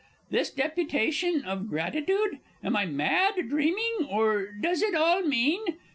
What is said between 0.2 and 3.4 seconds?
This deputation of gratitude? Am I mad,